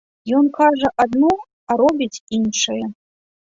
[0.37, 1.29] Ён кажа адно,
[1.69, 2.81] а робіць іншае.